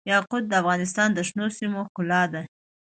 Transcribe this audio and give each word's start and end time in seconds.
یاقوت 0.11 0.43
د 0.47 0.53
افغانستان 0.61 1.09
د 1.13 1.19
شنو 1.27 1.45
سیمو 1.57 1.81
ښکلا 1.87 2.21
ده. 2.33 2.41